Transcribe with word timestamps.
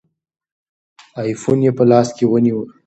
آیفون 1.21 1.57
یې 1.65 1.71
په 1.77 1.83
لاس 1.91 2.07
کې 2.17 2.25
ونیوه. 2.27 2.65